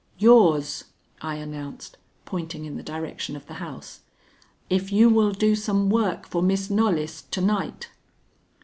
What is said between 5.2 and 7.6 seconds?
do some work for Miss Knollys to